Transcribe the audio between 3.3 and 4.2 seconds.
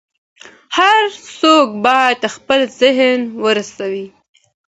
وساتي.